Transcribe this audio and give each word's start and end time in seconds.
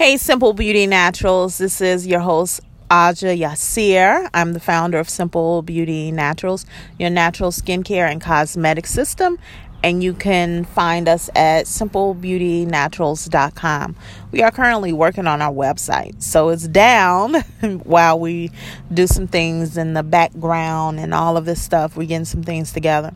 Hey, 0.00 0.16
Simple 0.16 0.54
Beauty 0.54 0.86
Naturals. 0.86 1.58
This 1.58 1.82
is 1.82 2.06
your 2.06 2.20
host, 2.20 2.62
Aja 2.90 3.36
Yasir. 3.36 4.30
I'm 4.32 4.54
the 4.54 4.60
founder 4.60 4.98
of 4.98 5.10
Simple 5.10 5.60
Beauty 5.60 6.10
Naturals, 6.10 6.64
your 6.98 7.10
natural 7.10 7.50
skincare 7.50 8.10
and 8.10 8.18
cosmetic 8.18 8.86
system. 8.86 9.38
And 9.82 10.02
you 10.02 10.14
can 10.14 10.64
find 10.64 11.06
us 11.06 11.28
at 11.36 11.66
simplebeautynaturals.com. 11.66 13.96
We 14.32 14.42
are 14.42 14.50
currently 14.50 14.94
working 14.94 15.26
on 15.26 15.42
our 15.42 15.52
website, 15.52 16.22
so 16.22 16.48
it's 16.48 16.66
down 16.66 17.34
while 17.84 18.18
we 18.18 18.52
do 18.94 19.06
some 19.06 19.26
things 19.26 19.76
in 19.76 19.92
the 19.92 20.02
background 20.02 20.98
and 20.98 21.12
all 21.12 21.36
of 21.36 21.44
this 21.44 21.60
stuff. 21.60 21.94
We're 21.94 22.06
getting 22.06 22.24
some 22.24 22.42
things 22.42 22.72
together. 22.72 23.12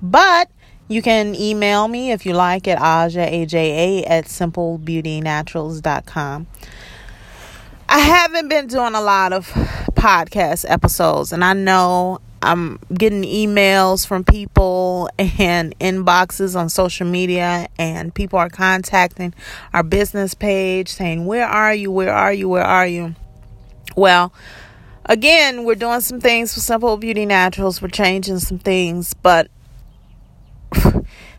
But 0.00 0.52
you 0.88 1.02
can 1.02 1.34
email 1.34 1.88
me 1.88 2.12
if 2.12 2.24
you 2.26 2.34
like 2.34 2.68
at 2.68 2.78
aja, 2.78 3.22
A-J-A, 3.22 4.04
at 4.04 4.26
simplebeautynaturals.com. 4.26 6.46
I 7.88 7.98
haven't 7.98 8.48
been 8.48 8.68
doing 8.68 8.94
a 8.94 9.00
lot 9.00 9.32
of 9.32 9.48
podcast 9.92 10.64
episodes, 10.68 11.32
and 11.32 11.44
I 11.44 11.52
know 11.52 12.20
I'm 12.42 12.78
getting 12.92 13.22
emails 13.22 14.06
from 14.06 14.24
people 14.24 15.08
and 15.18 15.78
inboxes 15.78 16.58
on 16.58 16.68
social 16.68 17.06
media, 17.06 17.68
and 17.78 18.14
people 18.14 18.38
are 18.38 18.48
contacting 18.48 19.34
our 19.72 19.82
business 19.82 20.34
page 20.34 20.88
saying, 20.88 21.26
Where 21.26 21.46
are 21.46 21.74
you? 21.74 21.92
Where 21.92 22.12
are 22.12 22.32
you? 22.32 22.48
Where 22.48 22.64
are 22.64 22.86
you? 22.86 23.14
Well, 23.94 24.32
again, 25.04 25.64
we're 25.64 25.74
doing 25.74 26.00
some 26.00 26.20
things 26.20 26.54
for 26.54 26.60
Simple 26.60 26.96
Beauty 26.96 27.26
Naturals. 27.26 27.82
We're 27.82 27.88
changing 27.88 28.38
some 28.38 28.58
things, 28.58 29.14
but 29.14 29.48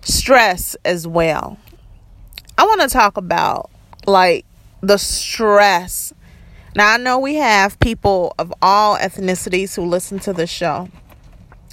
stress 0.03 0.75
as 0.85 1.07
well. 1.07 1.57
I 2.57 2.65
want 2.65 2.81
to 2.81 2.87
talk 2.87 3.17
about 3.17 3.69
like 4.05 4.45
the 4.81 4.97
stress. 4.97 6.13
Now, 6.75 6.93
I 6.93 6.97
know 6.97 7.19
we 7.19 7.35
have 7.35 7.79
people 7.79 8.33
of 8.39 8.53
all 8.61 8.97
ethnicities 8.97 9.75
who 9.75 9.85
listen 9.85 10.19
to 10.19 10.33
the 10.33 10.47
show, 10.47 10.89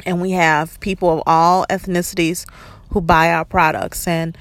and 0.04 0.20
we 0.20 0.32
have 0.32 0.78
people 0.80 1.10
of 1.10 1.22
all 1.26 1.66
ethnicities 1.70 2.46
who 2.90 3.00
buy 3.00 3.32
our 3.32 3.44
products. 3.44 4.06
And 4.06 4.36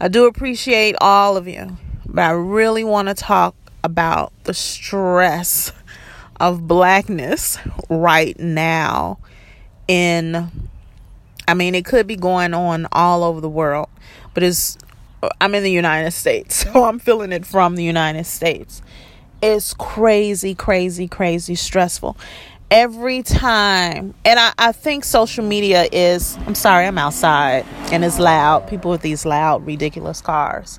I 0.00 0.08
do 0.08 0.26
appreciate 0.26 0.96
all 1.00 1.36
of 1.36 1.48
you, 1.48 1.78
but 2.06 2.22
I 2.22 2.30
really 2.30 2.84
want 2.84 3.08
to 3.08 3.14
talk 3.14 3.54
about 3.84 4.32
the 4.44 4.54
stress 4.54 5.72
of 6.38 6.66
blackness 6.66 7.58
right 7.88 8.38
now 8.38 9.18
in 9.88 10.50
I 11.52 11.54
mean, 11.54 11.74
it 11.74 11.84
could 11.84 12.06
be 12.06 12.16
going 12.16 12.54
on 12.54 12.88
all 12.92 13.22
over 13.22 13.38
the 13.38 13.48
world, 13.50 13.90
but 14.32 14.42
it's 14.42 14.78
I'm 15.38 15.54
in 15.54 15.62
the 15.62 15.70
United 15.70 16.12
States, 16.12 16.54
so 16.72 16.84
I'm 16.84 16.98
feeling 16.98 17.30
it 17.30 17.44
from 17.44 17.76
the 17.76 17.84
United 17.84 18.24
States. 18.24 18.80
It's 19.42 19.74
crazy, 19.74 20.54
crazy, 20.54 21.08
crazy 21.08 21.54
stressful. 21.54 22.16
Every 22.70 23.22
time, 23.22 24.14
and 24.24 24.40
I, 24.40 24.54
I 24.56 24.72
think 24.72 25.04
social 25.04 25.44
media 25.44 25.86
is, 25.92 26.38
I'm 26.46 26.54
sorry, 26.54 26.86
I'm 26.86 26.96
outside 26.96 27.66
and 27.92 28.02
it's 28.02 28.18
loud. 28.18 28.66
People 28.66 28.90
with 28.90 29.02
these 29.02 29.26
loud, 29.26 29.66
ridiculous 29.66 30.22
cars. 30.22 30.78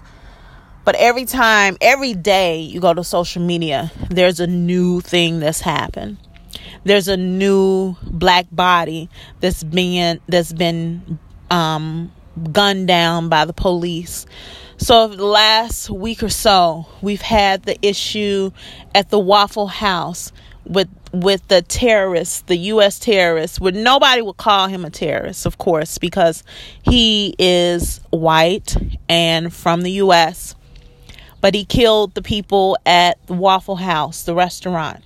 But 0.85 0.95
every 0.95 1.25
time, 1.25 1.77
every 1.81 2.15
day 2.15 2.61
you 2.61 2.79
go 2.79 2.95
to 2.95 3.03
social 3.03 3.43
media, 3.43 3.91
there's 4.09 4.39
a 4.39 4.47
new 4.47 5.01
thing 5.01 5.39
that's 5.39 5.61
happened 5.61 6.17
there's 6.83 7.07
a 7.07 7.17
new 7.17 7.95
black 8.03 8.47
body 8.51 9.09
that's 9.39 9.63
being 9.63 10.19
that's 10.27 10.53
been 10.53 11.19
um, 11.49 12.11
gunned 12.51 12.87
down 12.87 13.29
by 13.29 13.45
the 13.45 13.53
police. 13.53 14.25
So 14.77 15.07
the 15.07 15.25
last 15.25 15.89
week 15.89 16.23
or 16.23 16.29
so, 16.29 16.87
we've 17.01 17.21
had 17.21 17.63
the 17.63 17.77
issue 17.85 18.51
at 18.93 19.09
the 19.09 19.19
Waffle 19.19 19.67
House 19.67 20.31
with 20.65 20.89
with 21.13 21.47
the 21.47 21.61
terrorists, 21.61 22.41
the 22.41 22.57
U.S. 22.57 22.97
terrorists, 22.97 23.59
where 23.59 23.71
nobody 23.71 24.21
would 24.21 24.37
call 24.37 24.67
him 24.67 24.83
a 24.83 24.89
terrorist, 24.89 25.45
of 25.45 25.59
course, 25.59 25.99
because 25.99 26.43
he 26.81 27.35
is 27.37 28.01
white 28.09 28.75
and 29.07 29.53
from 29.53 29.81
the 29.81 29.91
U.S. 29.91 30.55
But 31.39 31.53
he 31.53 31.65
killed 31.65 32.15
the 32.15 32.23
people 32.23 32.77
at 32.85 33.25
the 33.27 33.33
Waffle 33.33 33.75
House, 33.75 34.23
the 34.23 34.33
restaurant 34.33 35.03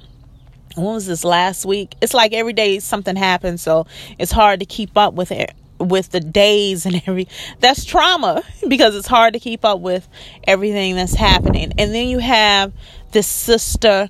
when 0.78 0.94
was 0.94 1.06
this 1.06 1.24
last 1.24 1.66
week? 1.66 1.96
It's 2.02 2.14
like 2.14 2.34
every 2.34 2.54
day 2.54 2.80
something 2.80 3.16
happens, 3.16 3.62
so 3.62 3.88
it's 4.20 4.32
hard 4.32 4.60
to 4.60 4.66
keep 4.66 4.98
up 4.98 5.14
with 5.14 5.32
it 5.32 5.54
with 5.80 6.10
the 6.10 6.20
days 6.20 6.86
and 6.86 7.02
every 7.08 7.28
that's 7.60 7.86
trauma 7.86 8.44
because 8.68 8.96
it's 8.96 9.08
hard 9.08 9.34
to 9.34 9.40
keep 9.40 9.64
up 9.66 9.80
with 9.80 10.08
everything 10.46 10.96
that's 10.96 11.16
happening. 11.16 11.74
And 11.78 11.94
then 11.94 12.08
you 12.08 12.20
have 12.20 12.74
this 13.12 13.28
sister 13.28 14.10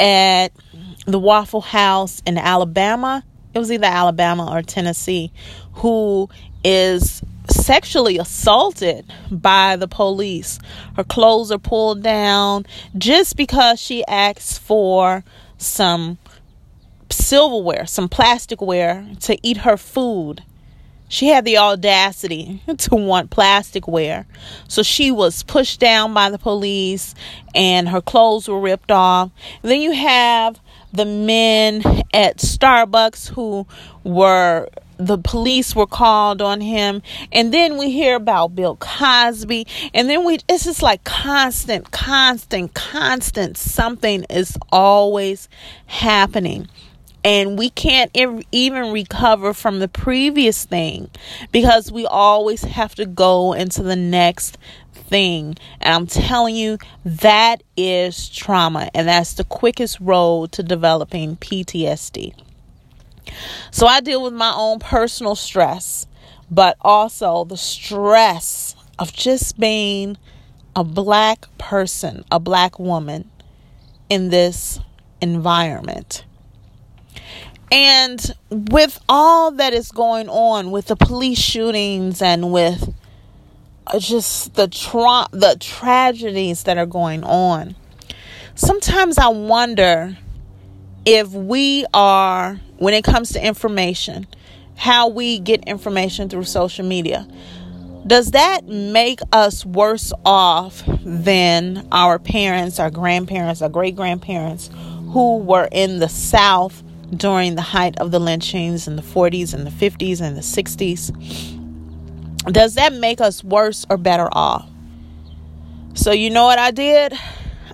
at 0.00 0.48
the 1.06 1.18
Waffle 1.18 1.60
House 1.60 2.22
in 2.26 2.38
Alabama. 2.38 3.24
It 3.54 3.58
was 3.58 3.72
either 3.72 3.86
Alabama 3.86 4.50
or 4.52 4.62
Tennessee 4.62 5.32
who 5.74 6.28
is 6.64 7.22
sexually 7.50 8.18
assaulted 8.18 9.10
by 9.30 9.76
the 9.76 9.88
police. 9.88 10.58
Her 10.96 11.04
clothes 11.04 11.50
are 11.50 11.58
pulled 11.58 12.02
down 12.02 12.66
just 12.96 13.36
because 13.36 13.80
she 13.80 14.04
asks 14.06 14.58
for 14.58 15.24
some 15.58 16.18
silverware, 17.10 17.86
some 17.86 18.08
plasticware 18.08 19.18
to 19.24 19.38
eat 19.42 19.58
her 19.58 19.76
food. 19.76 20.42
She 21.08 21.28
had 21.28 21.44
the 21.44 21.58
audacity 21.58 22.62
to 22.78 22.96
want 22.96 23.30
plasticware. 23.30 24.26
So 24.68 24.82
she 24.82 25.10
was 25.10 25.42
pushed 25.42 25.80
down 25.80 26.14
by 26.14 26.30
the 26.30 26.38
police 26.38 27.14
and 27.54 27.88
her 27.88 28.00
clothes 28.00 28.48
were 28.48 28.60
ripped 28.60 28.90
off. 28.90 29.30
And 29.62 29.70
then 29.70 29.80
you 29.80 29.92
have 29.92 30.60
the 30.92 31.06
men 31.06 31.82
at 32.12 32.38
Starbucks 32.38 33.28
who 33.28 33.66
were 34.04 34.68
the 34.98 35.16
police 35.16 35.74
were 35.74 35.86
called 35.86 36.42
on 36.42 36.60
him. 36.60 37.02
And 37.32 37.54
then 37.54 37.78
we 37.78 37.90
hear 37.90 38.16
about 38.16 38.54
bill 38.54 38.76
cosby. 38.76 39.66
And 39.94 40.10
then 40.10 40.24
we 40.24 40.38
it's 40.48 40.64
just 40.64 40.82
like 40.82 41.04
constant 41.04 41.90
constant 41.90 42.74
constant 42.74 43.56
something 43.56 44.24
is 44.28 44.58
always 44.70 45.48
happening. 45.86 46.68
And 47.24 47.58
we 47.58 47.70
can't 47.70 48.16
even 48.52 48.92
recover 48.92 49.52
from 49.52 49.80
the 49.80 49.88
previous 49.88 50.64
thing 50.64 51.10
because 51.52 51.90
we 51.90 52.06
always 52.06 52.62
have 52.62 52.94
to 52.94 53.06
go 53.06 53.52
into 53.52 53.82
the 53.82 53.96
next 53.96 54.56
thing. 54.92 55.56
And 55.80 55.94
i'm 55.94 56.06
telling 56.06 56.54
you 56.54 56.78
that 57.04 57.62
is 57.76 58.28
trauma. 58.28 58.90
And 58.94 59.08
that's 59.08 59.34
the 59.34 59.44
quickest 59.44 59.98
road 60.00 60.52
to 60.52 60.62
developing 60.62 61.36
ptsd 61.36 62.34
so 63.70 63.86
I 63.86 64.00
deal 64.00 64.22
with 64.22 64.34
my 64.34 64.52
own 64.54 64.78
personal 64.78 65.34
stress, 65.34 66.06
but 66.50 66.76
also 66.80 67.44
the 67.44 67.56
stress 67.56 68.74
of 68.98 69.12
just 69.12 69.58
being 69.58 70.16
a 70.74 70.84
black 70.84 71.46
person, 71.58 72.24
a 72.30 72.40
black 72.40 72.78
woman 72.78 73.30
in 74.08 74.30
this 74.30 74.80
environment. 75.20 76.24
And 77.70 78.34
with 78.50 78.98
all 79.08 79.50
that 79.52 79.74
is 79.74 79.92
going 79.92 80.28
on 80.28 80.70
with 80.70 80.86
the 80.86 80.96
police 80.96 81.38
shootings 81.38 82.22
and 82.22 82.50
with 82.50 82.94
uh, 83.86 83.98
just 83.98 84.54
the 84.54 84.68
tra- 84.68 85.28
the 85.32 85.56
tragedies 85.60 86.62
that 86.62 86.78
are 86.78 86.86
going 86.86 87.24
on, 87.24 87.76
sometimes 88.54 89.18
I 89.18 89.28
wonder 89.28 90.16
if 91.08 91.32
we 91.32 91.86
are 91.94 92.60
when 92.76 92.92
it 92.92 93.02
comes 93.02 93.30
to 93.30 93.42
information, 93.42 94.26
how 94.76 95.08
we 95.08 95.38
get 95.38 95.64
information 95.64 96.28
through 96.28 96.44
social 96.44 96.84
media, 96.84 97.26
does 98.06 98.32
that 98.32 98.66
make 98.66 99.20
us 99.32 99.64
worse 99.64 100.12
off 100.26 100.82
than 101.02 101.88
our 101.92 102.18
parents, 102.18 102.78
our 102.78 102.90
grandparents, 102.90 103.62
our 103.62 103.70
great 103.70 103.96
grandparents 103.96 104.68
who 105.12 105.38
were 105.38 105.66
in 105.72 105.98
the 105.98 106.10
South 106.10 106.82
during 107.16 107.54
the 107.54 107.62
height 107.62 107.98
of 107.98 108.10
the 108.10 108.20
lynchings 108.20 108.86
in 108.86 108.96
the 108.96 109.02
40s 109.02 109.54
and 109.54 109.66
the 109.66 109.70
50s 109.70 110.20
and 110.20 110.36
the 110.36 110.42
60s? 110.42 112.52
Does 112.52 112.74
that 112.74 112.92
make 112.92 113.22
us 113.22 113.42
worse 113.42 113.86
or 113.88 113.96
better 113.96 114.28
off? 114.30 114.68
So, 115.94 116.12
you 116.12 116.28
know 116.28 116.44
what 116.44 116.58
I 116.58 116.70
did? 116.70 117.14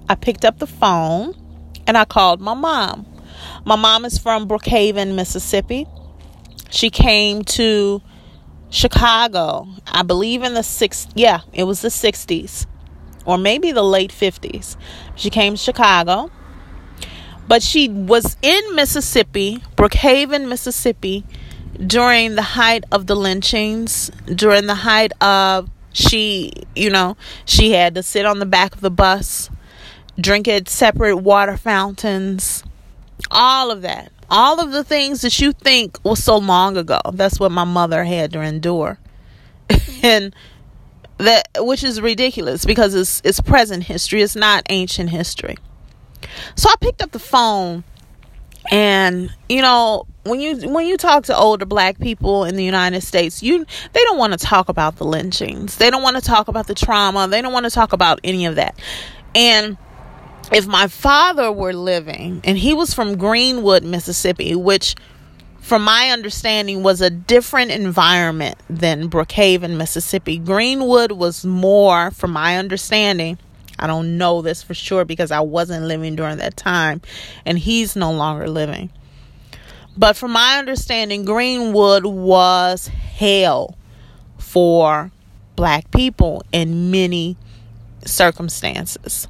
I 0.08 0.14
picked 0.14 0.44
up 0.44 0.60
the 0.60 0.68
phone 0.68 1.34
and 1.88 1.98
I 1.98 2.04
called 2.04 2.40
my 2.40 2.54
mom. 2.54 3.06
My 3.64 3.76
mom 3.76 4.04
is 4.04 4.18
from 4.18 4.46
Brookhaven, 4.46 5.14
Mississippi. 5.14 5.86
She 6.70 6.90
came 6.90 7.44
to 7.44 8.02
Chicago, 8.70 9.68
I 9.86 10.02
believe 10.02 10.42
in 10.42 10.54
the 10.54 10.62
six 10.62 11.06
yeah, 11.14 11.40
it 11.52 11.64
was 11.64 11.80
the 11.80 11.88
60s 11.88 12.66
or 13.24 13.38
maybe 13.38 13.72
the 13.72 13.82
late 13.82 14.10
50s. 14.10 14.76
She 15.14 15.30
came 15.30 15.54
to 15.54 15.58
Chicago. 15.58 16.30
But 17.46 17.62
she 17.62 17.88
was 17.88 18.38
in 18.40 18.74
Mississippi, 18.74 19.62
Brookhaven, 19.76 20.48
Mississippi, 20.48 21.24
during 21.86 22.36
the 22.36 22.42
height 22.42 22.84
of 22.90 23.06
the 23.06 23.14
lynchings, 23.14 24.10
during 24.34 24.66
the 24.66 24.74
height 24.74 25.12
of 25.20 25.68
she, 25.92 26.52
you 26.74 26.88
know, 26.88 27.16
she 27.44 27.72
had 27.72 27.94
to 27.96 28.02
sit 28.02 28.24
on 28.24 28.38
the 28.38 28.46
back 28.46 28.74
of 28.74 28.80
the 28.80 28.90
bus 28.90 29.50
drink 30.18 30.48
at 30.48 30.68
separate 30.68 31.16
water 31.16 31.56
fountains, 31.56 32.62
all 33.30 33.70
of 33.70 33.82
that. 33.82 34.12
All 34.30 34.60
of 34.60 34.72
the 34.72 34.84
things 34.84 35.20
that 35.22 35.38
you 35.40 35.52
think 35.52 35.98
was 36.04 36.22
so 36.22 36.38
long 36.38 36.76
ago. 36.76 37.00
That's 37.12 37.38
what 37.38 37.52
my 37.52 37.64
mother 37.64 38.04
had 38.04 38.32
to 38.32 38.40
endure. 38.40 38.98
and 40.02 40.34
that 41.18 41.48
which 41.58 41.84
is 41.84 42.00
ridiculous 42.00 42.64
because 42.64 42.94
it's 42.94 43.22
it's 43.24 43.40
present 43.40 43.84
history, 43.84 44.22
it's 44.22 44.34
not 44.34 44.64
ancient 44.68 45.10
history. 45.10 45.56
So 46.56 46.68
I 46.68 46.74
picked 46.80 47.02
up 47.02 47.12
the 47.12 47.18
phone 47.18 47.84
and 48.70 49.30
you 49.48 49.62
know, 49.62 50.06
when 50.24 50.40
you 50.40 50.68
when 50.68 50.86
you 50.86 50.96
talk 50.96 51.24
to 51.24 51.36
older 51.36 51.66
black 51.66 51.98
people 51.98 52.44
in 52.44 52.56
the 52.56 52.64
United 52.64 53.02
States, 53.02 53.42
you 53.42 53.66
they 53.92 54.02
don't 54.04 54.18
want 54.18 54.32
to 54.32 54.38
talk 54.38 54.68
about 54.68 54.96
the 54.96 55.04
lynchings. 55.04 55.76
They 55.76 55.90
don't 55.90 56.02
want 56.02 56.16
to 56.16 56.22
talk 56.22 56.48
about 56.48 56.66
the 56.66 56.74
trauma. 56.74 57.28
They 57.28 57.42
don't 57.42 57.52
want 57.52 57.64
to 57.64 57.70
talk 57.70 57.92
about 57.92 58.20
any 58.24 58.46
of 58.46 58.56
that. 58.56 58.78
And 59.34 59.76
if 60.52 60.66
my 60.66 60.88
father 60.88 61.50
were 61.50 61.72
living 61.72 62.40
and 62.44 62.58
he 62.58 62.74
was 62.74 62.94
from 62.94 63.16
Greenwood, 63.16 63.82
Mississippi, 63.82 64.54
which 64.54 64.94
from 65.60 65.82
my 65.82 66.10
understanding 66.10 66.82
was 66.82 67.00
a 67.00 67.08
different 67.08 67.70
environment 67.70 68.58
than 68.68 69.08
Brookhaven, 69.08 69.76
Mississippi. 69.76 70.38
Greenwood 70.38 71.12
was 71.12 71.44
more, 71.44 72.10
from 72.10 72.32
my 72.32 72.58
understanding, 72.58 73.38
I 73.78 73.86
don't 73.86 74.18
know 74.18 74.42
this 74.42 74.62
for 74.62 74.74
sure 74.74 75.04
because 75.04 75.30
I 75.30 75.40
wasn't 75.40 75.86
living 75.86 76.16
during 76.16 76.36
that 76.36 76.56
time 76.56 77.00
and 77.44 77.58
he's 77.58 77.96
no 77.96 78.12
longer 78.12 78.48
living. 78.48 78.90
But 79.96 80.16
from 80.16 80.32
my 80.32 80.58
understanding, 80.58 81.24
Greenwood 81.24 82.04
was 82.04 82.88
hell 82.88 83.76
for 84.38 85.10
black 85.56 85.90
people 85.90 86.42
in 86.52 86.90
many 86.90 87.36
circumstances. 88.04 89.28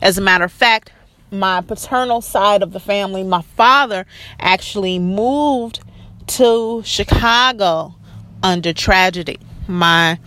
As 0.00 0.18
a 0.18 0.20
matter 0.20 0.44
of 0.44 0.52
fact, 0.52 0.92
my 1.30 1.60
paternal 1.62 2.20
side 2.20 2.62
of 2.62 2.72
the 2.72 2.80
family, 2.80 3.24
my 3.24 3.42
father 3.42 4.06
actually 4.38 4.98
moved 4.98 5.80
to 6.26 6.82
Chicago 6.84 7.94
under 8.42 8.72
tragedy. 8.72 9.38
My 9.66 10.18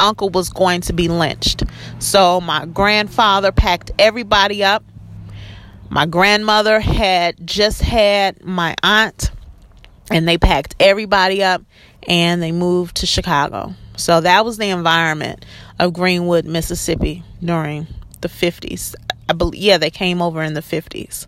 uncle 0.00 0.30
was 0.30 0.50
going 0.50 0.80
to 0.82 0.92
be 0.92 1.08
lynched. 1.08 1.64
So 1.98 2.40
my 2.40 2.66
grandfather 2.66 3.52
packed 3.52 3.90
everybody 3.98 4.62
up. 4.62 4.84
My 5.90 6.06
grandmother 6.06 6.80
had 6.80 7.46
just 7.46 7.80
had 7.82 8.44
my 8.44 8.74
aunt, 8.82 9.30
and 10.10 10.26
they 10.26 10.38
packed 10.38 10.74
everybody 10.80 11.42
up 11.42 11.62
and 12.06 12.42
they 12.42 12.52
moved 12.52 12.96
to 12.96 13.06
Chicago. 13.06 13.74
So 13.96 14.20
that 14.20 14.44
was 14.44 14.58
the 14.58 14.70
environment 14.70 15.44
of 15.78 15.92
Greenwood, 15.92 16.44
Mississippi 16.44 17.22
during 17.42 17.86
the 18.24 18.28
50s. 18.28 18.94
I 19.28 19.34
believe, 19.34 19.60
yeah, 19.60 19.78
they 19.78 19.90
came 19.90 20.20
over 20.20 20.42
in 20.42 20.54
the 20.54 20.60
50s. 20.60 21.26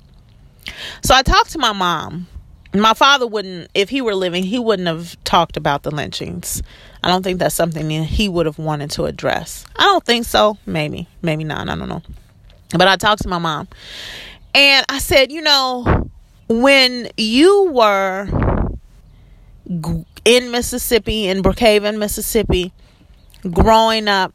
So 1.03 1.15
I 1.15 1.23
talked 1.23 1.51
to 1.53 1.59
my 1.59 1.73
mom. 1.73 2.27
My 2.75 2.95
father 2.95 3.27
wouldn't, 3.27 3.71
if 3.75 3.89
he 3.89 4.01
were 4.01 4.15
living, 4.15 4.43
he 4.43 4.59
wouldn't 4.59 4.89
have 4.89 5.23
talked 5.23 5.57
about 5.57 5.83
the 5.83 5.91
lynchings. 5.91 6.63
I 7.05 7.09
don't 7.09 7.23
think 7.23 7.39
that's 7.39 7.55
something 7.55 7.89
he 7.89 8.29
would 8.29 8.47
have 8.47 8.59
wanted 8.59 8.91
to 8.93 9.05
address. 9.05 9.65
I 9.77 9.83
don't 9.83 10.05
think 10.05 10.27
so. 10.27 10.59
Maybe, 10.67 11.07
maybe 11.23 11.45
not. 11.45 11.69
I 11.69 11.77
don't 11.77 11.89
know. 11.89 12.03
But 12.71 12.89
I 12.89 12.97
talked 12.97 13.23
to 13.23 13.29
my 13.29 13.39
mom 13.39 13.69
and 14.55 14.85
I 14.89 14.99
said, 14.99 15.31
you 15.31 15.43
know, 15.43 16.11
when 16.49 17.09
you 17.17 17.71
were 17.71 18.29
in 20.25 20.51
Mississippi, 20.51 21.29
in 21.29 21.43
Brookhaven, 21.43 21.99
Mississippi, 21.99 22.73
growing 23.51 24.09
up 24.09 24.35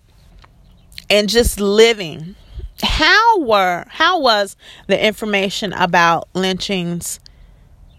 and 1.10 1.28
just 1.28 1.60
living 1.60 2.36
how 2.82 3.40
were 3.40 3.86
how 3.90 4.20
was 4.20 4.56
the 4.88 5.06
information 5.06 5.74
about 5.74 6.28
lynchings? 6.34 7.20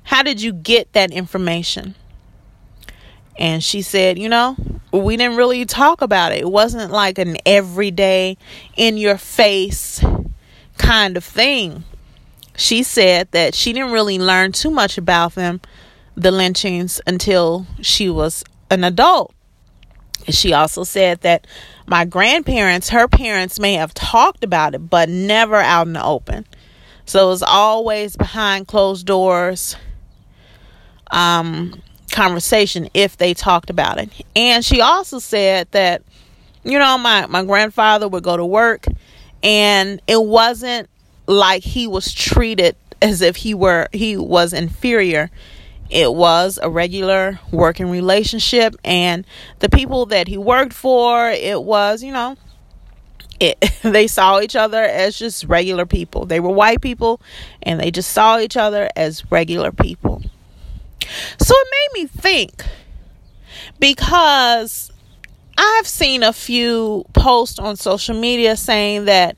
How 0.04 0.22
did 0.22 0.42
you 0.42 0.52
get 0.52 0.92
that 0.92 1.10
information? 1.10 1.94
And 3.38 3.62
she 3.62 3.82
said 3.82 4.18
you 4.18 4.28
know 4.28 4.56
we 4.92 5.16
didn't 5.16 5.36
really 5.36 5.64
talk 5.64 6.02
about 6.02 6.32
it. 6.32 6.40
It 6.40 6.50
wasn't 6.50 6.92
like 6.92 7.18
an 7.18 7.36
everyday 7.46 8.36
in 8.76 8.96
your 8.96 9.16
face 9.16 10.04
kind 10.78 11.16
of 11.16 11.24
thing. 11.24 11.84
She 12.56 12.82
said 12.82 13.28
that 13.32 13.54
she 13.54 13.72
didn't 13.72 13.92
really 13.92 14.18
learn 14.18 14.52
too 14.52 14.70
much 14.70 14.98
about 14.98 15.34
them 15.34 15.60
the 16.14 16.30
lynchings 16.30 17.00
until 17.06 17.66
she 17.80 18.10
was 18.10 18.44
an 18.70 18.84
adult. 18.84 19.34
She 20.28 20.52
also 20.52 20.84
said 20.84 21.22
that 21.22 21.46
my 21.86 22.04
grandparents, 22.04 22.88
her 22.90 23.08
parents, 23.08 23.58
may 23.58 23.74
have 23.74 23.94
talked 23.94 24.44
about 24.44 24.74
it, 24.74 24.90
but 24.90 25.08
never 25.08 25.56
out 25.56 25.86
in 25.86 25.92
the 25.92 26.04
open. 26.04 26.46
So 27.04 27.26
it 27.26 27.28
was 27.28 27.42
always 27.42 28.16
behind 28.16 28.68
closed 28.68 29.06
doors 29.06 29.76
um, 31.10 31.80
conversation 32.10 32.88
if 32.94 33.16
they 33.16 33.34
talked 33.34 33.70
about 33.70 33.98
it. 33.98 34.10
And 34.34 34.64
she 34.64 34.80
also 34.80 35.18
said 35.18 35.68
that, 35.72 36.02
you 36.64 36.78
know, 36.78 36.96
my, 36.98 37.26
my 37.26 37.44
grandfather 37.44 38.08
would 38.08 38.22
go 38.22 38.36
to 38.36 38.46
work 38.46 38.86
and 39.42 40.00
it 40.06 40.22
wasn't 40.22 40.88
like 41.26 41.62
he 41.62 41.86
was 41.86 42.12
treated 42.12 42.76
as 43.00 43.20
if 43.20 43.36
he 43.36 43.54
were 43.54 43.88
he 43.92 44.16
was 44.16 44.52
inferior 44.52 45.30
it 45.92 46.14
was 46.14 46.58
a 46.62 46.70
regular 46.70 47.38
working 47.50 47.90
relationship, 47.90 48.74
and 48.82 49.26
the 49.58 49.68
people 49.68 50.06
that 50.06 50.26
he 50.26 50.38
worked 50.38 50.72
for, 50.72 51.28
it 51.28 51.62
was, 51.62 52.02
you 52.02 52.12
know, 52.12 52.36
it, 53.38 53.60
they 53.82 54.06
saw 54.06 54.40
each 54.40 54.56
other 54.56 54.82
as 54.82 55.18
just 55.18 55.44
regular 55.44 55.84
people. 55.84 56.24
They 56.24 56.40
were 56.40 56.50
white 56.50 56.80
people, 56.80 57.20
and 57.62 57.78
they 57.78 57.90
just 57.90 58.10
saw 58.10 58.38
each 58.38 58.56
other 58.56 58.88
as 58.96 59.30
regular 59.30 59.70
people. 59.70 60.22
So 61.38 61.54
it 61.54 61.68
made 61.70 62.02
me 62.02 62.06
think 62.06 62.64
because 63.78 64.90
I've 65.58 65.86
seen 65.86 66.22
a 66.22 66.32
few 66.32 67.04
posts 67.12 67.58
on 67.58 67.76
social 67.76 68.18
media 68.18 68.56
saying 68.56 69.04
that, 69.04 69.36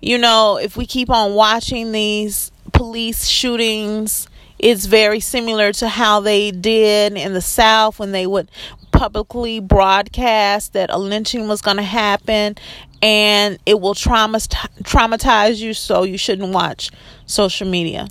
you 0.00 0.18
know, 0.18 0.56
if 0.56 0.76
we 0.76 0.86
keep 0.86 1.10
on 1.10 1.34
watching 1.34 1.90
these 1.90 2.52
police 2.72 3.26
shootings 3.26 4.28
it's 4.62 4.86
very 4.86 5.20
similar 5.20 5.72
to 5.72 5.88
how 5.88 6.20
they 6.20 6.50
did 6.50 7.16
in 7.16 7.32
the 7.32 7.40
South 7.40 7.98
when 7.98 8.12
they 8.12 8.26
would 8.26 8.50
publicly 8.92 9.60
broadcast 9.60 10.74
that 10.74 10.90
a 10.90 10.98
lynching 10.98 11.48
was 11.48 11.62
going 11.62 11.78
to 11.78 11.82
happen 11.82 12.56
and 13.02 13.58
it 13.64 13.80
will 13.80 13.94
traumatize 13.94 15.58
you 15.58 15.72
so 15.72 16.02
you 16.02 16.18
shouldn't 16.18 16.52
watch 16.52 16.90
social 17.26 17.66
media. 17.66 18.08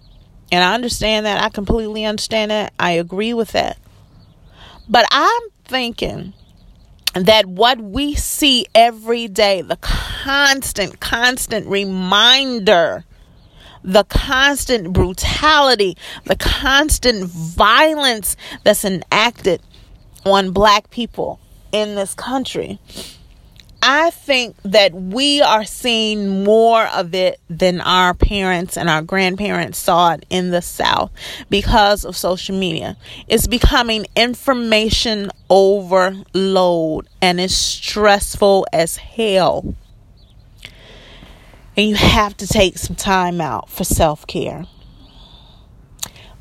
And 0.51 0.63
I 0.63 0.73
understand 0.73 1.27
that. 1.27 1.43
I 1.43 1.49
completely 1.49 2.05
understand 2.05 2.49
that. 2.49 2.73
I 2.79 2.91
agree 2.91 3.35
with 3.35 3.51
that. 3.51 3.77
But 4.87 5.05
I'm 5.11 5.41
thinking 5.65 6.33
that 7.13 7.45
what 7.45 7.79
we 7.79 8.15
see 8.15 8.65
every 8.73 9.27
day, 9.27 9.61
the 9.61 9.77
constant, 9.77 10.99
constant 10.99 11.67
reminder 11.67 13.05
the 13.83 14.03
constant 14.05 14.93
brutality, 14.93 15.97
the 16.25 16.35
constant 16.35 17.25
violence 17.25 18.35
that's 18.63 18.85
enacted 18.85 19.61
on 20.25 20.51
black 20.51 20.89
people 20.89 21.39
in 21.71 21.95
this 21.95 22.13
country. 22.13 22.79
I 23.81 24.09
think 24.09 24.57
that 24.63 24.93
we 24.93 25.41
are 25.41 25.63
seeing 25.63 26.43
more 26.43 26.85
of 26.87 27.15
it 27.15 27.39
than 27.49 27.79
our 27.79 28.13
parents 28.13 28.75
and 28.75 28.89
our 28.89 29.01
grandparents 29.01 29.79
saw 29.79 30.15
it 30.15 30.25
in 30.29 30.51
the 30.51 30.61
South 30.61 31.11
because 31.49 32.03
of 32.03 32.17
social 32.17 32.57
media. 32.57 32.97
It's 33.29 33.47
becoming 33.47 34.05
information 34.17 35.31
overload 35.49 37.07
and 37.21 37.39
it's 37.39 37.55
stressful 37.55 38.67
as 38.73 38.97
hell. 38.97 39.75
And 41.79 41.87
you 41.87 41.95
have 41.95 42.35
to 42.35 42.45
take 42.45 42.77
some 42.77 42.97
time 42.97 43.39
out 43.39 43.69
for 43.69 43.85
self 43.85 44.27
care. 44.27 44.65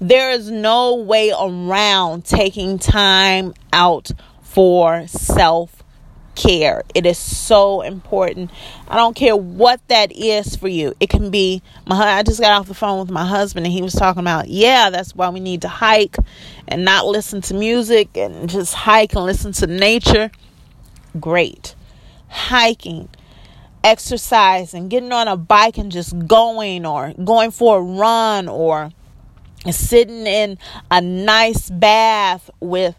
There 0.00 0.33
is 0.33 0.50
no 0.50 0.97
way 0.97 1.30
around 1.30 2.25
taking 2.25 2.80
time 2.80 3.54
out 3.73 4.11
for 4.42 5.07
self 5.07 5.85
care. 6.35 6.83
It 6.92 7.07
is 7.07 7.18
so 7.18 7.83
important. 7.83 8.50
I 8.88 8.97
don't 8.97 9.14
care 9.14 9.37
what 9.37 9.80
that 9.87 10.11
is 10.11 10.57
for 10.57 10.66
you. 10.66 10.95
It 10.99 11.09
can 11.09 11.30
be 11.30 11.62
my 11.87 11.95
I 11.95 12.25
just 12.25 12.40
got 12.40 12.59
off 12.59 12.66
the 12.66 12.75
phone 12.75 12.99
with 12.99 13.12
my 13.12 13.25
husband 13.25 13.64
and 13.64 13.73
he 13.73 13.80
was 13.80 13.95
talking 13.95 14.18
about, 14.18 14.49
yeah, 14.49 14.90
that's 14.90 15.14
why 15.14 15.28
we 15.28 15.38
need 15.38 15.62
to 15.62 15.68
hike 15.68 16.16
and 16.66 16.85
not 16.85 17.07
listen 17.07 17.42
to 17.42 17.54
music 17.54 18.16
and 18.16 18.50
just 18.50 18.75
hike 18.75 19.14
and 19.14 19.25
listen 19.25 19.52
to 19.52 19.68
nature. 19.68 20.33
Great. 21.21 21.76
Hiking 22.26 23.09
exercising, 23.88 24.88
getting 24.88 25.12
on 25.12 25.28
a 25.28 25.37
bike 25.37 25.78
and 25.78 25.90
just 25.90 26.26
going, 26.26 26.85
or 26.85 27.14
going 27.25 27.50
for 27.50 27.78
a 27.78 27.83
run, 27.83 28.49
or 28.49 28.90
sitting 29.71 30.26
in 30.26 30.59
a 30.90 31.00
nice 31.00 31.71
bath 31.71 32.50
with 32.61 32.97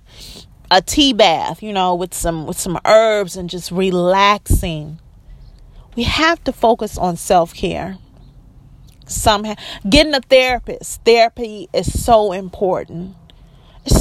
a 0.72 0.81
tea 0.81 1.13
bath, 1.13 1.62
you 1.62 1.72
know, 1.74 1.96
with 1.96 2.13
some 2.13 2.46
with 2.46 2.60
some 2.60 2.79
herbs 2.86 3.38
and 3.38 3.50
just 3.50 3.72
relaxing. 3.72 5.00
We 5.96 6.03
have 6.03 6.43
to 6.46 6.51
focus 6.51 6.98
on 6.98 7.17
self-care. 7.17 7.98
Some 9.05 9.46
getting 9.89 10.13
a 10.13 10.22
therapist. 10.22 11.03
Therapy 11.03 11.67
is 11.74 12.03
so 12.03 12.31
important. 12.31 13.15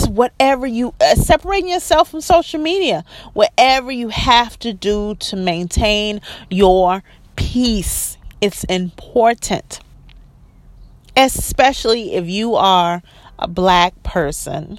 Whatever 0.09 0.67
you 0.67 0.95
uh, 1.01 1.15
separating 1.15 1.71
yourself 1.71 2.11
from 2.11 2.21
social 2.21 2.61
media. 2.61 3.05
Whatever 3.33 3.91
you 3.91 4.09
have 4.09 4.59
to 4.61 4.73
do 4.73 5.15
to 5.17 5.37
maintain 5.37 6.21
your 6.51 7.03
peace. 7.37 8.17
It's 8.41 8.65
important. 8.65 9.81
Especially 11.17 12.15
if 12.15 12.29
you 12.29 12.55
are 12.55 13.03
a 13.39 13.49
black 13.49 14.03
person 14.03 14.79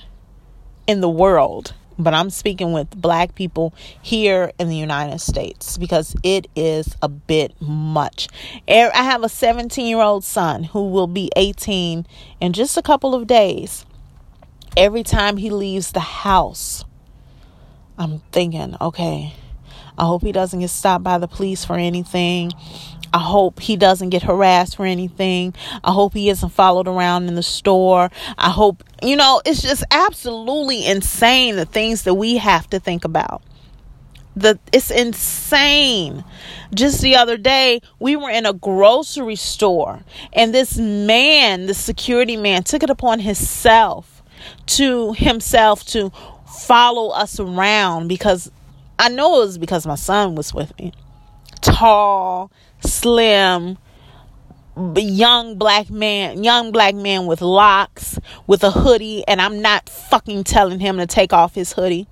in 0.87 1.01
the 1.01 1.09
world 1.09 1.73
but 1.99 2.13
I'm 2.13 2.29
speaking 2.29 2.71
with 2.71 2.89
black 2.89 3.35
people 3.35 3.73
here 4.01 4.53
in 4.57 4.69
the 4.69 4.77
United 4.77 5.19
States 5.19 5.77
because 5.77 6.15
it 6.23 6.47
is 6.55 6.95
a 7.01 7.09
bit 7.09 7.53
much. 7.61 8.29
I 8.67 8.89
have 8.93 9.21
a 9.21 9.29
17 9.29 9.85
year 9.85 9.99
old 9.99 10.23
son 10.23 10.63
who 10.63 10.87
will 10.87 11.07
be 11.07 11.29
18 11.35 12.07
in 12.39 12.53
just 12.53 12.77
a 12.77 12.81
couple 12.81 13.13
of 13.13 13.27
days. 13.27 13.85
Every 14.79 15.03
time 15.03 15.35
he 15.35 15.49
leaves 15.49 15.91
the 15.91 15.99
house, 15.99 16.85
I'm 17.97 18.19
thinking, 18.31 18.77
okay, 18.79 19.33
I 19.97 20.05
hope 20.05 20.21
he 20.21 20.31
doesn't 20.31 20.61
get 20.61 20.69
stopped 20.69 21.03
by 21.03 21.17
the 21.17 21.27
police 21.27 21.65
for 21.65 21.75
anything. 21.75 22.53
I 23.13 23.19
hope 23.19 23.59
he 23.59 23.75
doesn't 23.75 24.07
get 24.07 24.23
harassed 24.23 24.77
for 24.77 24.85
anything. 24.85 25.53
I 25.83 25.91
hope 25.91 26.13
he 26.13 26.29
isn't 26.29 26.51
followed 26.51 26.87
around 26.87 27.27
in 27.27 27.35
the 27.35 27.43
store. 27.43 28.09
I 28.37 28.51
hope, 28.51 28.85
you 29.03 29.17
know, 29.17 29.41
it's 29.45 29.61
just 29.61 29.83
absolutely 29.91 30.85
insane 30.85 31.57
the 31.57 31.65
things 31.65 32.03
that 32.03 32.13
we 32.13 32.37
have 32.37 32.69
to 32.69 32.79
think 32.79 33.03
about. 33.03 33.43
The 34.37 34.57
it's 34.71 34.91
insane. 34.91 36.23
Just 36.73 37.01
the 37.01 37.17
other 37.17 37.35
day, 37.35 37.81
we 37.99 38.15
were 38.15 38.29
in 38.29 38.45
a 38.45 38.53
grocery 38.53 39.35
store 39.35 40.05
and 40.31 40.53
this 40.55 40.77
man, 40.77 41.65
the 41.65 41.73
security 41.73 42.37
man, 42.37 42.63
took 42.63 42.81
it 42.81 42.89
upon 42.89 43.19
himself 43.19 44.18
to 44.67 45.13
himself 45.13 45.85
to 45.87 46.11
follow 46.47 47.09
us 47.09 47.39
around 47.39 48.07
because 48.07 48.51
I 48.97 49.09
know 49.09 49.41
it 49.41 49.45
was 49.45 49.57
because 49.57 49.87
my 49.87 49.95
son 49.95 50.35
was 50.35 50.53
with 50.53 50.77
me. 50.77 50.91
Tall, 51.61 52.51
slim, 52.81 53.77
young 54.95 55.57
black 55.57 55.89
man, 55.89 56.43
young 56.43 56.71
black 56.71 56.95
man 56.95 57.25
with 57.25 57.41
locks, 57.41 58.19
with 58.47 58.63
a 58.63 58.71
hoodie, 58.71 59.23
and 59.27 59.41
I'm 59.41 59.61
not 59.61 59.89
fucking 59.89 60.43
telling 60.43 60.79
him 60.79 60.97
to 60.97 61.07
take 61.07 61.33
off 61.33 61.55
his 61.55 61.73
hoodie. 61.73 62.07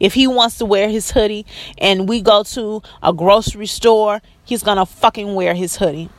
If 0.00 0.14
he 0.14 0.26
wants 0.26 0.58
to 0.58 0.64
wear 0.64 0.88
his 0.88 1.12
hoodie 1.12 1.46
and 1.78 2.08
we 2.08 2.20
go 2.20 2.42
to 2.42 2.82
a 3.02 3.12
grocery 3.12 3.66
store, 3.66 4.22
he's 4.44 4.62
gonna 4.62 4.86
fucking 4.86 5.34
wear 5.34 5.54
his 5.54 5.76
hoodie. 5.76 6.10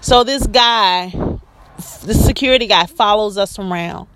So 0.00 0.24
this 0.24 0.46
guy, 0.46 1.10
the 2.04 2.14
security 2.14 2.66
guy, 2.66 2.86
follows 2.86 3.38
us 3.38 3.58
around. 3.58 4.08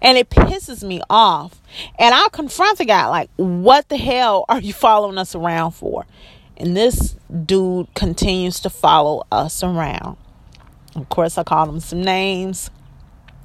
And 0.00 0.18
it 0.18 0.30
pisses 0.30 0.82
me 0.82 1.00
off. 1.10 1.60
And 1.98 2.14
I'll 2.14 2.30
confront 2.30 2.78
the 2.78 2.84
guy, 2.84 3.06
like, 3.06 3.30
what 3.36 3.88
the 3.88 3.96
hell 3.96 4.44
are 4.48 4.60
you 4.60 4.72
following 4.72 5.18
us 5.18 5.34
around 5.34 5.72
for? 5.72 6.06
And 6.56 6.76
this 6.76 7.16
dude 7.46 7.92
continues 7.94 8.60
to 8.60 8.70
follow 8.70 9.26
us 9.32 9.62
around. 9.62 10.16
Of 10.94 11.08
course, 11.08 11.36
I 11.36 11.42
called 11.42 11.68
him 11.68 11.80
some 11.80 12.02
names. 12.02 12.70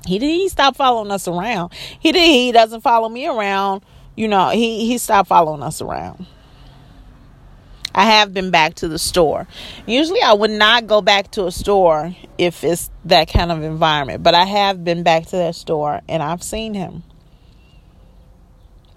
He 0.06 0.20
did. 0.20 0.28
He 0.28 0.50
following 0.76 1.12
us 1.12 1.28
around. 1.28 1.74
He 2.00 2.12
did. 2.12 2.28
He 2.28 2.52
doesn't 2.52 2.82
follow 2.82 3.10
me 3.10 3.28
around. 3.28 3.84
You 4.16 4.28
know, 4.28 4.50
he 4.50 4.86
he 4.86 4.98
stopped 4.98 5.30
following 5.30 5.64
us 5.64 5.82
around. 5.82 6.26
I 7.94 8.06
have 8.06 8.34
been 8.34 8.52
back 8.52 8.76
to 8.76 8.88
the 8.88 9.00
store. 9.00 9.48
Usually, 9.86 10.22
I 10.22 10.34
would 10.34 10.52
not 10.52 10.88
go 10.88 11.02
back 11.02 11.32
to 11.32 11.48
a 11.48 11.52
store 11.52 12.16
if 12.38 12.64
it's 12.64 12.90
that 13.06 13.28
kind 13.30 13.52
of 13.52 13.64
environment, 13.64 14.24
but 14.24 14.36
I 14.36 14.46
have 14.46 14.84
been 14.84 15.04
back 15.04 15.26
to 15.28 15.36
that 15.38 15.56
store 15.56 16.02
and 16.08 16.22
I've 16.22 16.44
seen 16.44 16.74
him. 16.74 17.04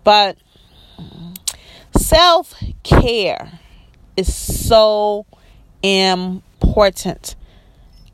But 0.05 0.37
self 1.97 2.55
care 2.83 3.61
is 4.17 4.35
so 4.35 5.27
important. 5.83 7.35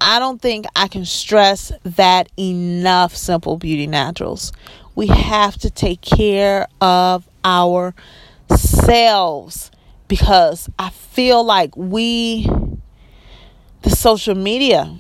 I 0.01 0.21
don't 0.21 0.41
think 0.41 0.67
I 0.77 0.87
can 0.87 1.05
stress 1.05 1.73
that 1.83 2.29
enough, 2.39 3.17
Simple 3.17 3.57
Beauty 3.57 3.89
Naturals. 3.89 4.53
We 4.95 5.09
have 5.09 5.59
to 5.59 5.71
take 5.71 6.01
care 6.03 6.69
of 6.81 7.29
ourselves 7.45 7.97
because 10.09 10.69
I 10.79 10.91
feel 10.91 11.45
like 11.45 11.77
we, 11.77 12.49
the 13.83 13.91
social 13.91 14.35
media, 14.35 14.97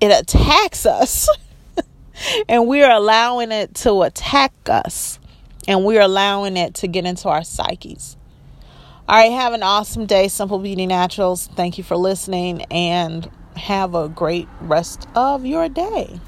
it 0.00 0.08
attacks 0.08 0.86
us 0.86 1.28
and 2.48 2.68
we're 2.68 2.90
allowing 2.90 3.50
it 3.50 3.74
to 3.76 4.02
attack 4.02 4.52
us 4.68 5.18
and 5.66 5.84
we're 5.84 6.00
allowing 6.00 6.56
it 6.56 6.74
to 6.74 6.86
get 6.86 7.04
into 7.04 7.28
our 7.28 7.42
psyches. 7.42 8.16
All 9.08 9.16
right, 9.16 9.32
have 9.32 9.54
an 9.54 9.62
awesome 9.62 10.04
day, 10.04 10.28
Simple 10.28 10.58
Beauty 10.58 10.86
Naturals. 10.86 11.46
Thank 11.48 11.78
you 11.78 11.84
for 11.84 11.96
listening 11.96 12.62
and 12.70 13.30
have 13.56 13.94
a 13.94 14.08
great 14.08 14.48
rest 14.60 15.08
of 15.14 15.46
your 15.46 15.68
day. 15.68 16.20